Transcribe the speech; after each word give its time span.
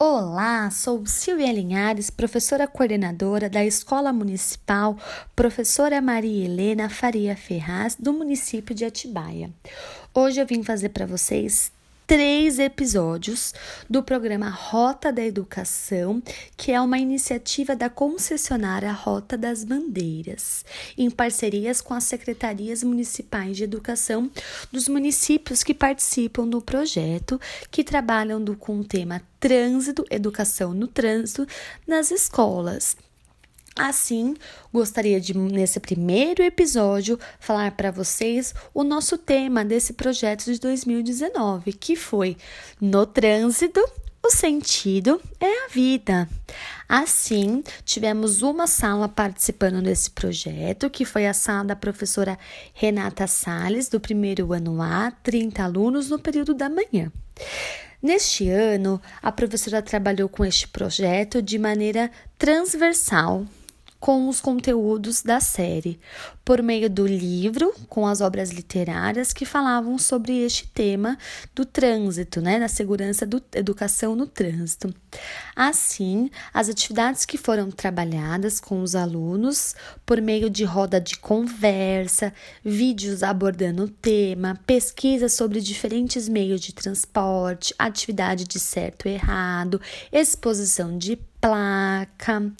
Olá, 0.00 0.70
sou 0.70 1.04
Silvia 1.08 1.52
Linhares, 1.52 2.08
professora 2.08 2.68
coordenadora 2.68 3.50
da 3.50 3.64
Escola 3.64 4.12
Municipal 4.12 4.96
Professora 5.34 6.00
Maria 6.00 6.44
Helena 6.44 6.88
Faria 6.88 7.34
Ferraz, 7.34 7.96
do 7.98 8.12
município 8.12 8.76
de 8.76 8.84
Atibaia. 8.84 9.50
Hoje 10.14 10.40
eu 10.40 10.46
vim 10.46 10.62
fazer 10.62 10.90
para 10.90 11.04
vocês 11.04 11.72
três 12.08 12.58
episódios 12.58 13.52
do 13.88 14.02
programa 14.02 14.48
Rota 14.48 15.12
da 15.12 15.22
Educação, 15.22 16.22
que 16.56 16.72
é 16.72 16.80
uma 16.80 16.98
iniciativa 16.98 17.76
da 17.76 17.90
concessionária 17.90 18.90
Rota 18.90 19.36
das 19.36 19.62
Bandeiras, 19.62 20.64
em 20.96 21.10
parcerias 21.10 21.82
com 21.82 21.92
as 21.92 22.04
secretarias 22.04 22.82
municipais 22.82 23.58
de 23.58 23.64
educação 23.64 24.30
dos 24.72 24.88
municípios 24.88 25.62
que 25.62 25.74
participam 25.74 26.48
do 26.48 26.62
projeto, 26.62 27.38
que 27.70 27.84
trabalham 27.84 28.42
do, 28.42 28.56
com 28.56 28.80
o 28.80 28.84
tema 28.84 29.20
Trânsito, 29.38 30.02
Educação 30.10 30.72
no 30.72 30.88
Trânsito 30.88 31.46
nas 31.86 32.10
escolas. 32.10 32.96
Assim, 33.78 34.34
gostaria 34.72 35.20
de, 35.20 35.36
nesse 35.36 35.78
primeiro 35.78 36.42
episódio, 36.42 37.18
falar 37.38 37.70
para 37.70 37.92
vocês 37.92 38.52
o 38.74 38.82
nosso 38.82 39.16
tema 39.16 39.64
desse 39.64 39.92
projeto 39.92 40.44
de 40.46 40.58
2019, 40.58 41.72
que 41.72 41.94
foi 41.94 42.36
No 42.80 43.06
Trânsito, 43.06 43.80
o 44.20 44.30
sentido 44.30 45.20
é 45.40 45.64
a 45.64 45.68
vida. 45.68 46.28
Assim, 46.88 47.62
tivemos 47.84 48.42
uma 48.42 48.66
sala 48.66 49.08
participando 49.08 49.80
desse 49.80 50.10
projeto, 50.10 50.90
que 50.90 51.04
foi 51.04 51.26
a 51.26 51.32
sala 51.32 51.66
da 51.66 51.76
professora 51.76 52.36
Renata 52.74 53.26
Sales, 53.28 53.88
do 53.88 54.00
primeiro 54.00 54.52
ano 54.52 54.82
A, 54.82 55.12
30 55.22 55.62
alunos 55.62 56.10
no 56.10 56.18
período 56.18 56.52
da 56.52 56.68
manhã. 56.68 57.12
Neste 58.02 58.48
ano, 58.48 59.00
a 59.22 59.30
professora 59.32 59.82
trabalhou 59.82 60.28
com 60.28 60.44
este 60.44 60.68
projeto 60.68 61.40
de 61.40 61.58
maneira 61.58 62.10
transversal, 62.36 63.44
com 64.00 64.28
os 64.28 64.40
conteúdos 64.40 65.22
da 65.22 65.40
série, 65.40 65.98
por 66.44 66.62
meio 66.62 66.88
do 66.88 67.06
livro, 67.06 67.74
com 67.88 68.06
as 68.06 68.20
obras 68.20 68.50
literárias 68.50 69.32
que 69.32 69.44
falavam 69.44 69.98
sobre 69.98 70.38
este 70.38 70.66
tema 70.68 71.18
do 71.54 71.64
trânsito, 71.64 72.40
né, 72.40 72.60
da 72.60 72.68
segurança 72.68 73.26
da 73.26 73.38
educação 73.54 74.14
no 74.14 74.26
trânsito. 74.26 74.94
Assim, 75.54 76.30
as 76.54 76.68
atividades 76.68 77.26
que 77.26 77.36
foram 77.36 77.70
trabalhadas 77.70 78.60
com 78.60 78.80
os 78.82 78.94
alunos 78.94 79.74
por 80.06 80.20
meio 80.22 80.48
de 80.48 80.64
roda 80.64 81.00
de 81.00 81.18
conversa, 81.18 82.32
vídeos 82.64 83.22
abordando 83.22 83.84
o 83.84 83.88
tema, 83.88 84.58
pesquisas 84.64 85.32
sobre 85.32 85.60
diferentes 85.60 86.28
meios 86.28 86.60
de 86.60 86.72
transporte, 86.72 87.74
atividade 87.78 88.44
de 88.44 88.60
certo 88.60 89.08
e 89.08 89.12
errado, 89.12 89.80
exposição 90.12 90.96
de 90.96 91.16
placa 91.40 92.52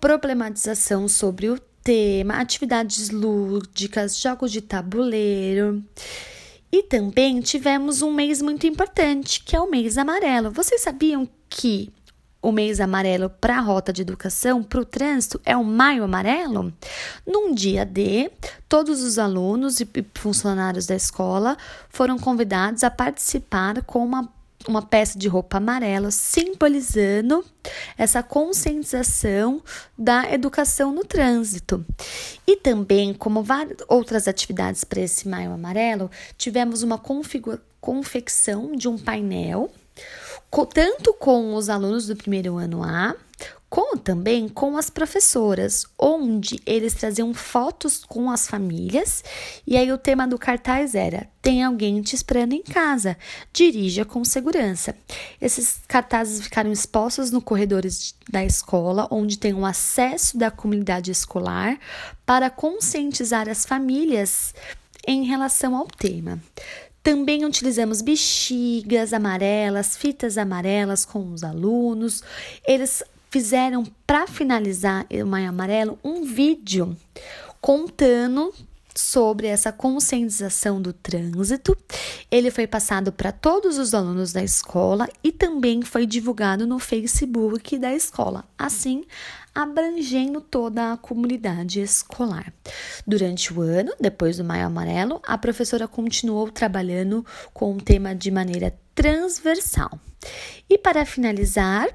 problematização 0.00 1.06
sobre 1.06 1.50
o 1.50 1.58
tema, 1.82 2.40
atividades 2.40 3.10
lúdicas, 3.10 4.18
jogos 4.18 4.50
de 4.50 4.62
tabuleiro. 4.62 5.84
E 6.72 6.84
também 6.84 7.40
tivemos 7.40 8.00
um 8.00 8.12
mês 8.12 8.40
muito 8.40 8.66
importante, 8.66 9.42
que 9.44 9.54
é 9.54 9.60
o 9.60 9.70
mês 9.70 9.98
amarelo. 9.98 10.50
Vocês 10.50 10.80
sabiam 10.80 11.28
que 11.48 11.92
o 12.40 12.52
mês 12.52 12.80
amarelo 12.80 13.28
para 13.28 13.58
a 13.58 13.60
rota 13.60 13.92
de 13.92 14.00
educação, 14.00 14.62
para 14.62 14.80
o 14.80 14.84
trânsito, 14.84 15.40
é 15.44 15.56
o 15.56 15.64
maio 15.64 16.04
amarelo? 16.04 16.72
Num 17.26 17.54
dia 17.54 17.84
D, 17.84 18.30
todos 18.68 19.02
os 19.02 19.18
alunos 19.18 19.80
e 19.80 19.88
funcionários 20.14 20.86
da 20.86 20.94
escola 20.94 21.56
foram 21.90 22.18
convidados 22.18 22.82
a 22.82 22.90
participar 22.90 23.82
com 23.82 24.02
uma 24.02 24.32
uma 24.68 24.82
peça 24.82 25.18
de 25.18 25.28
roupa 25.28 25.56
amarela, 25.56 26.10
simbolizando 26.10 27.44
essa 28.00 28.22
conscientização 28.22 29.62
da 29.96 30.32
educação 30.32 30.90
no 30.90 31.04
trânsito. 31.04 31.84
E 32.46 32.56
também, 32.56 33.12
como 33.12 33.42
várias 33.42 33.76
outras 33.86 34.26
atividades 34.26 34.84
para 34.84 35.02
esse 35.02 35.28
maio 35.28 35.52
amarelo, 35.52 36.10
tivemos 36.38 36.82
uma 36.82 36.98
confecção 37.78 38.74
de 38.74 38.88
um 38.88 38.96
painel, 38.96 39.70
tanto 40.72 41.12
com 41.12 41.54
os 41.54 41.68
alunos 41.68 42.06
do 42.06 42.16
primeiro 42.16 42.56
ano 42.56 42.82
A, 42.82 43.14
como 43.70 43.96
também 43.96 44.48
com 44.48 44.76
as 44.76 44.90
professoras, 44.90 45.86
onde 45.96 46.60
eles 46.66 46.92
traziam 46.92 47.32
fotos 47.32 48.04
com 48.04 48.28
as 48.28 48.48
famílias, 48.48 49.22
e 49.64 49.76
aí 49.76 49.92
o 49.92 49.96
tema 49.96 50.26
do 50.26 50.36
cartaz 50.36 50.96
era: 50.96 51.28
Tem 51.40 51.62
alguém 51.62 52.02
te 52.02 52.16
esperando 52.16 52.52
em 52.52 52.64
casa, 52.64 53.16
dirija 53.52 54.04
com 54.04 54.24
segurança. 54.24 54.96
Esses 55.40 55.80
cartazes 55.86 56.42
ficaram 56.42 56.72
expostos 56.72 57.30
no 57.30 57.40
corredores 57.40 58.12
da 58.28 58.44
escola, 58.44 59.06
onde 59.08 59.38
tem 59.38 59.54
o 59.54 59.64
acesso 59.64 60.36
da 60.36 60.50
comunidade 60.50 61.12
escolar, 61.12 61.78
para 62.26 62.50
conscientizar 62.50 63.48
as 63.48 63.64
famílias 63.64 64.52
em 65.06 65.24
relação 65.24 65.76
ao 65.76 65.86
tema. 65.86 66.40
Também 67.02 67.46
utilizamos 67.46 68.02
bexigas 68.02 69.14
amarelas, 69.14 69.96
fitas 69.96 70.36
amarelas 70.36 71.04
com 71.06 71.32
os 71.32 71.42
alunos. 71.42 72.22
Eles 72.66 73.02
fizeram, 73.30 73.84
para 74.06 74.26
finalizar 74.26 75.06
o 75.10 75.26
Maio 75.26 75.48
Amarelo, 75.48 75.98
um 76.04 76.24
vídeo 76.24 76.96
contando 77.60 78.52
sobre 78.94 79.46
essa 79.46 79.72
conscientização 79.72 80.82
do 80.82 80.92
trânsito. 80.92 81.76
Ele 82.30 82.50
foi 82.50 82.66
passado 82.66 83.12
para 83.12 83.32
todos 83.32 83.78
os 83.78 83.94
alunos 83.94 84.32
da 84.32 84.42
escola 84.42 85.08
e 85.22 85.30
também 85.30 85.82
foi 85.82 86.06
divulgado 86.06 86.66
no 86.66 86.78
Facebook 86.78 87.78
da 87.78 87.94
escola, 87.94 88.44
assim 88.58 89.04
abrangendo 89.54 90.40
toda 90.40 90.92
a 90.92 90.96
comunidade 90.96 91.80
escolar. 91.80 92.52
Durante 93.06 93.52
o 93.52 93.60
ano, 93.60 93.92
depois 94.00 94.36
do 94.36 94.44
Maio 94.44 94.66
Amarelo, 94.66 95.20
a 95.26 95.36
professora 95.36 95.88
continuou 95.88 96.50
trabalhando 96.50 97.26
com 97.52 97.74
o 97.74 97.80
tema 97.80 98.14
de 98.14 98.30
maneira 98.30 98.76
transversal. 98.94 99.98
E 100.68 100.78
para 100.78 101.04
finalizar, 101.04 101.88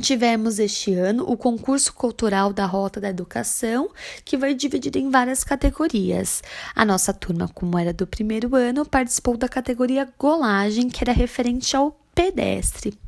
Tivemos 0.00 0.58
este 0.58 0.94
ano 0.94 1.24
o 1.28 1.36
concurso 1.36 1.92
cultural 1.92 2.52
da 2.52 2.64
Rota 2.64 3.00
da 3.00 3.10
Educação, 3.10 3.90
que 4.24 4.36
vai 4.36 4.54
dividido 4.54 4.98
em 4.98 5.10
várias 5.10 5.44
categorias. 5.44 6.42
A 6.74 6.84
nossa 6.84 7.12
turma, 7.12 7.48
como 7.48 7.78
era 7.78 7.92
do 7.92 8.06
primeiro 8.06 8.56
ano, 8.56 8.86
participou 8.86 9.36
da 9.36 9.48
categoria 9.48 10.08
Golagem, 10.18 10.88
que 10.88 11.04
era 11.04 11.12
referente 11.12 11.76
ao 11.76 11.98
pedestre. 12.14 12.98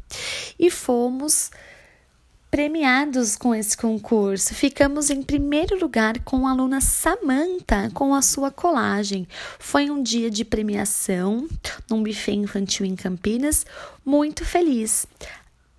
E 0.58 0.70
fomos 0.70 1.50
premiados 2.50 3.34
com 3.34 3.54
esse 3.54 3.74
concurso. 3.74 4.54
Ficamos 4.54 5.09
em 5.09 5.22
primeiro 5.22 5.80
lugar 5.80 6.19
com 6.20 6.47
a 6.47 6.50
aluna 6.50 6.82
Samantha 6.82 7.91
com 7.94 8.14
a 8.14 8.20
sua 8.20 8.50
colagem. 8.50 9.26
Foi 9.59 9.91
um 9.91 10.03
dia 10.03 10.30
de 10.30 10.44
premiação 10.44 11.48
num 11.88 12.03
buffet 12.03 12.34
infantil 12.34 12.84
em 12.84 12.94
Campinas, 12.94 13.64
muito 14.04 14.44
feliz. 14.44 15.06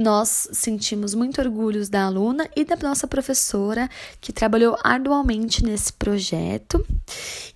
Nós 0.03 0.49
sentimos 0.51 1.15
muito 1.15 1.39
orgulho 1.39 1.89
da 1.89 2.03
aluna 2.03 2.49
e 2.57 2.65
da 2.65 2.75
nossa 2.75 3.07
professora 3.07 3.89
que 4.19 4.33
trabalhou 4.33 4.77
arduamente 4.83 5.63
nesse 5.63 5.93
projeto. 5.93 6.85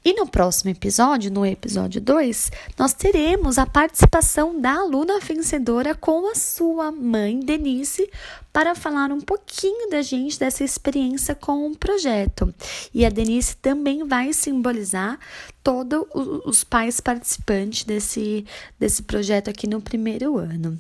E 0.06 0.14
no 0.14 0.26
próximo 0.26 0.72
episódio, 0.72 1.30
no 1.30 1.46
episódio 1.46 2.00
2, 2.00 2.50
nós 2.80 2.94
teremos 2.94 3.58
a 3.58 3.66
participação 3.66 4.62
da 4.62 4.76
aluna 4.76 5.20
vencedora 5.20 5.94
com 5.94 6.32
a 6.32 6.36
sua 6.36 6.90
mãe, 6.90 7.38
Denise, 7.42 8.10
para 8.54 8.74
falar 8.74 9.12
um 9.12 9.20
pouquinho 9.20 9.90
da 9.90 10.02
gente 10.02 10.40
dessa 10.40 10.64
experiência 10.64 11.36
com 11.36 11.68
o 11.68 11.76
projeto. 11.76 12.56
E 12.94 13.06
a 13.06 13.10
Denise 13.10 13.58
também 13.58 14.06
vai 14.06 14.32
simbolizar 14.32 15.20
todos 15.68 16.08
os 16.46 16.64
pais 16.64 17.02
participantes 17.02 17.84
desse, 17.84 18.46
desse 18.80 19.04
projeto 19.04 19.50
aqui 19.50 19.68
no 19.68 19.82
primeiro 19.82 20.38
ano. 20.38 20.80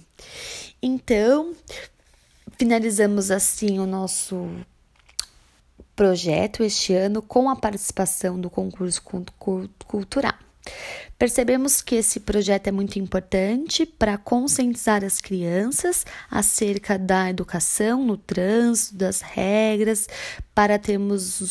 Então, 0.82 1.54
finalizamos 2.58 3.30
assim 3.30 3.80
o 3.80 3.86
nosso 3.86 4.50
projeto 5.94 6.64
este 6.64 6.94
ano 6.94 7.22
com 7.22 7.50
a 7.50 7.56
participação 7.58 8.40
do 8.40 8.50
concurso 8.50 9.04
cultural. 9.86 10.36
Percebemos 11.20 11.82
que 11.82 11.96
esse 11.96 12.22
projeto 12.22 12.68
é 12.68 12.72
muito 12.72 12.98
importante 12.98 13.86
para 13.86 14.18
conscientizar 14.18 15.04
as 15.04 15.20
crianças 15.20 16.06
acerca 16.32 16.98
da 16.98 17.30
educação 17.30 18.06
no 18.06 18.16
trânsito, 18.16 18.96
das 18.96 19.20
regras, 19.20 20.08
para 20.56 20.80
termos 20.80 21.42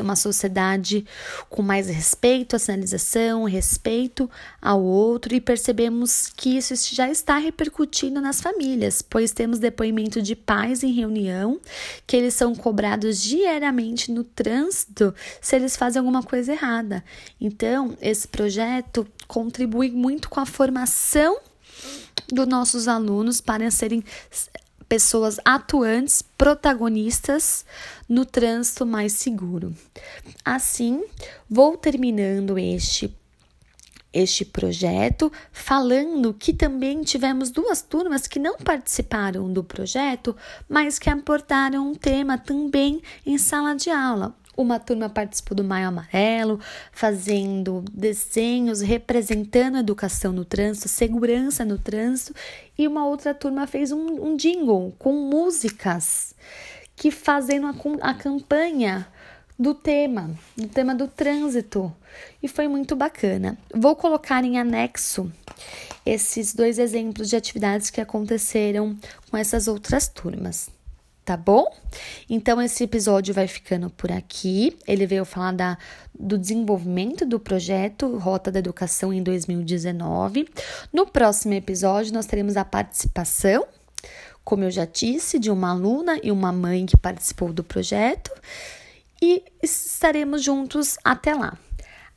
uma 0.00 0.16
sociedade 0.16 1.06
com 1.48 1.62
mais 1.62 1.88
respeito 1.88 2.56
à 2.56 2.58
sinalização, 2.58 3.44
respeito 3.44 4.28
ao 4.60 4.82
outro, 4.82 5.34
e 5.34 5.40
percebemos 5.40 6.32
que 6.36 6.56
isso 6.56 6.74
já 6.94 7.08
está 7.08 7.38
repercutindo 7.38 8.20
nas 8.20 8.40
famílias, 8.40 9.02
pois 9.02 9.32
temos 9.32 9.58
depoimento 9.58 10.20
de 10.20 10.34
pais 10.34 10.82
em 10.82 10.92
reunião 10.92 11.60
que 12.06 12.16
eles 12.16 12.34
são 12.34 12.54
cobrados 12.54 13.22
diariamente 13.22 14.10
no 14.10 14.24
trânsito 14.24 15.14
se 15.40 15.54
eles 15.54 15.76
fazem 15.76 16.00
alguma 16.00 16.22
coisa 16.22 16.52
errada. 16.52 17.04
Então, 17.40 17.96
esse 18.00 18.26
projeto 18.26 19.06
contribui 19.28 19.90
muito 19.90 20.28
com 20.28 20.40
a 20.40 20.46
formação 20.46 21.38
dos 22.28 22.46
nossos 22.46 22.88
alunos 22.88 23.40
para 23.40 23.70
serem 23.70 24.02
pessoas 24.92 25.40
atuantes, 25.42 26.20
protagonistas 26.20 27.64
no 28.06 28.26
trânsito 28.26 28.84
mais 28.84 29.14
seguro. 29.14 29.74
Assim, 30.44 31.02
vou 31.48 31.78
terminando 31.78 32.58
este 32.58 33.10
este 34.12 34.44
projeto, 34.44 35.32
falando 35.50 36.34
que 36.34 36.52
também 36.52 37.00
tivemos 37.00 37.48
duas 37.50 37.80
turmas 37.80 38.26
que 38.26 38.38
não 38.38 38.58
participaram 38.58 39.50
do 39.50 39.64
projeto, 39.64 40.36
mas 40.68 40.98
que 40.98 41.08
aportaram 41.08 41.88
um 41.88 41.94
tema 41.94 42.36
também 42.36 43.00
em 43.24 43.38
sala 43.38 43.74
de 43.74 43.88
aula. 43.88 44.36
Uma 44.54 44.78
turma 44.78 45.08
participou 45.08 45.56
do 45.56 45.64
Maio 45.64 45.88
Amarelo, 45.88 46.60
fazendo 46.92 47.82
desenhos 47.90 48.82
representando 48.82 49.76
a 49.76 49.80
educação 49.80 50.30
no 50.30 50.44
trânsito, 50.44 50.88
segurança 50.88 51.64
no 51.64 51.78
trânsito, 51.78 52.34
e 52.76 52.86
uma 52.86 53.06
outra 53.06 53.32
turma 53.32 53.66
fez 53.66 53.92
um, 53.92 54.28
um 54.28 54.36
jingle 54.36 54.94
com 54.98 55.12
músicas 55.12 56.34
que 56.94 57.10
fazendo 57.10 57.66
a, 57.66 58.10
a 58.10 58.14
campanha 58.14 59.08
do 59.58 59.74
tema, 59.74 60.30
do 60.54 60.68
tema 60.68 60.94
do 60.94 61.08
trânsito. 61.08 61.94
E 62.42 62.48
foi 62.48 62.68
muito 62.68 62.94
bacana. 62.94 63.56
Vou 63.74 63.96
colocar 63.96 64.44
em 64.44 64.58
anexo 64.58 65.32
esses 66.04 66.54
dois 66.54 66.78
exemplos 66.78 67.30
de 67.30 67.36
atividades 67.36 67.88
que 67.88 68.02
aconteceram 68.02 68.98
com 69.30 69.36
essas 69.36 69.66
outras 69.66 70.08
turmas 70.08 70.68
tá 71.24 71.36
bom? 71.36 71.72
Então 72.28 72.60
esse 72.60 72.84
episódio 72.84 73.32
vai 73.32 73.46
ficando 73.46 73.90
por 73.90 74.10
aqui. 74.10 74.76
Ele 74.86 75.06
veio 75.06 75.24
falar 75.24 75.52
da, 75.52 75.78
do 76.18 76.36
desenvolvimento 76.36 77.24
do 77.24 77.38
projeto 77.38 78.16
Rota 78.16 78.50
da 78.50 78.58
Educação 78.58 79.12
em 79.12 79.22
2019. 79.22 80.48
No 80.92 81.06
próximo 81.06 81.54
episódio 81.54 82.12
nós 82.12 82.26
teremos 82.26 82.56
a 82.56 82.64
participação, 82.64 83.66
como 84.44 84.64
eu 84.64 84.70
já 84.70 84.84
disse, 84.84 85.38
de 85.38 85.50
uma 85.50 85.70
aluna 85.70 86.18
e 86.22 86.32
uma 86.32 86.52
mãe 86.52 86.86
que 86.86 86.96
participou 86.96 87.52
do 87.52 87.62
projeto 87.62 88.32
e 89.20 89.44
estaremos 89.62 90.42
juntos 90.42 90.98
até 91.04 91.32
lá. 91.34 91.56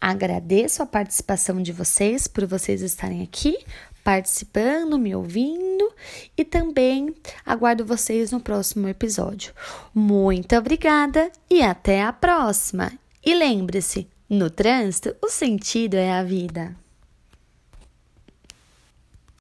Agradeço 0.01 0.83
a 0.83 0.85
participação 0.85 1.61
de 1.61 1.71
vocês 1.71 2.27
por 2.27 2.45
vocês 2.45 2.81
estarem 2.81 3.21
aqui 3.21 3.57
participando, 4.05 4.99
me 4.99 5.15
ouvindo 5.15 5.91
e 6.37 6.45
também 6.45 7.11
aguardo 7.43 7.83
vocês 7.83 8.31
no 8.31 8.39
próximo 8.39 8.87
episódio. 8.87 9.51
Muito 9.95 10.55
obrigada 10.55 11.31
e 11.49 11.63
até 11.63 12.03
a 12.03 12.13
próxima! 12.13 12.93
E 13.25 13.33
lembre-se, 13.33 14.07
no 14.29 14.51
trânsito, 14.51 15.15
o 15.23 15.27
sentido 15.27 15.95
é 15.95 16.11
a 16.11 16.23
vida. 16.23 16.84